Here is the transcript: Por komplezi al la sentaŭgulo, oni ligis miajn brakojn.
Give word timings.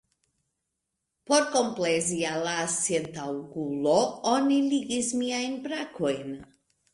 Por 1.31 1.43
komplezi 1.55 2.17
al 2.29 2.41
la 2.47 2.55
sentaŭgulo, 2.77 3.93
oni 4.33 4.59
ligis 4.73 5.13
miajn 5.21 5.55
brakojn. 5.69 6.35